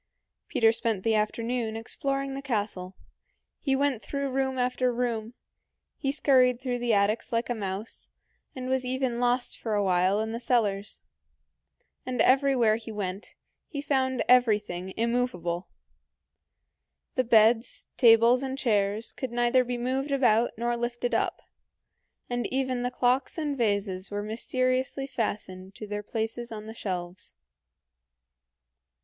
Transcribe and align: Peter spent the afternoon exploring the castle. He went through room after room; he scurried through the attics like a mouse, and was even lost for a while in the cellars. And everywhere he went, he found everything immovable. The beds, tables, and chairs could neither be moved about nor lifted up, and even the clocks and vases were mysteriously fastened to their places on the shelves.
Peter 0.47 0.71
spent 0.71 1.03
the 1.03 1.13
afternoon 1.13 1.75
exploring 1.75 2.33
the 2.33 2.41
castle. 2.41 2.95
He 3.59 3.75
went 3.75 4.01
through 4.01 4.31
room 4.31 4.57
after 4.57 4.91
room; 4.91 5.35
he 5.95 6.11
scurried 6.11 6.59
through 6.59 6.79
the 6.79 6.91
attics 6.91 7.31
like 7.31 7.51
a 7.51 7.53
mouse, 7.53 8.09
and 8.55 8.67
was 8.67 8.83
even 8.83 9.19
lost 9.19 9.59
for 9.59 9.75
a 9.75 9.83
while 9.83 10.19
in 10.19 10.31
the 10.31 10.39
cellars. 10.39 11.03
And 12.03 12.19
everywhere 12.19 12.77
he 12.77 12.91
went, 12.91 13.35
he 13.67 13.79
found 13.79 14.23
everything 14.27 14.91
immovable. 14.97 15.67
The 17.13 17.23
beds, 17.23 17.87
tables, 17.95 18.41
and 18.41 18.57
chairs 18.57 19.11
could 19.11 19.31
neither 19.31 19.63
be 19.63 19.77
moved 19.77 20.11
about 20.11 20.49
nor 20.57 20.75
lifted 20.75 21.13
up, 21.13 21.43
and 22.27 22.47
even 22.47 22.81
the 22.81 22.89
clocks 22.89 23.37
and 23.37 23.55
vases 23.55 24.09
were 24.09 24.23
mysteriously 24.23 25.05
fastened 25.05 25.75
to 25.75 25.85
their 25.85 26.01
places 26.01 26.51
on 26.51 26.65
the 26.65 26.73
shelves. 26.73 27.35